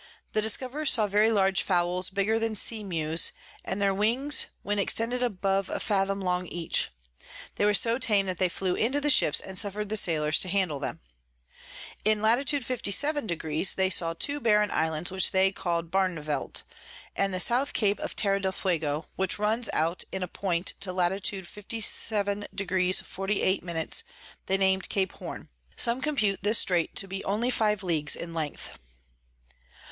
The 0.33 0.41
Discoverers 0.41 0.89
saw 0.89 1.05
very 1.05 1.31
large 1.31 1.61
Fowls 1.61 2.09
bigger 2.09 2.39
than 2.39 2.55
Sea 2.55 2.83
Mews, 2.83 3.31
and 3.63 3.79
their 3.79 3.93
Wings 3.93 4.47
when 4.63 4.79
extended 4.79 5.21
above 5.21 5.69
a 5.69 5.79
Fathom 5.79 6.19
long 6.21 6.47
each. 6.47 6.89
They 7.57 7.65
were 7.65 7.75
so 7.75 7.99
tame 7.99 8.25
that 8.25 8.37
they 8.37 8.49
flew 8.49 8.73
into 8.73 8.99
the 8.99 9.11
Ships, 9.11 9.39
and 9.39 9.59
suffer'd 9.59 9.89
the 9.89 9.95
Sailors 9.95 10.39
to 10.39 10.49
handle 10.49 10.79
them. 10.79 11.01
In 12.03 12.19
Lat. 12.19 12.49
57. 12.49 13.27
they 13.75 13.91
saw 13.91 14.13
two 14.13 14.39
barren 14.39 14.71
Islands, 14.71 15.11
which 15.11 15.29
they 15.29 15.51
call'd 15.51 15.91
Barnevelt; 15.91 16.63
and 17.15 17.31
the 17.31 17.39
South 17.39 17.71
Cape 17.73 17.99
of 17.99 18.15
Terra 18.15 18.39
del 18.39 18.53
Fuego, 18.53 19.05
which 19.17 19.37
runs 19.37 19.69
out 19.71 20.03
in 20.11 20.23
a 20.23 20.27
Point 20.27 20.73
to 20.79 20.91
Lat. 20.91 21.11
57. 21.23 22.47
48. 23.05 23.63
they 24.47 24.57
nam'd 24.57 24.89
Cape 24.89 25.11
Horne. 25.11 25.49
Some 25.75 26.01
compute 26.01 26.41
this 26.41 26.57
Strait 26.57 26.95
to 26.95 27.07
be 27.07 27.23
only 27.23 27.51
5 27.51 27.83
Leagues 27.83 28.15
in 28.15 28.33
Length. 28.33 28.79